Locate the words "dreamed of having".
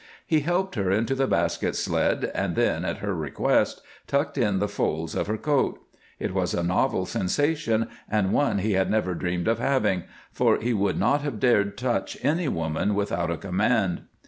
9.13-10.05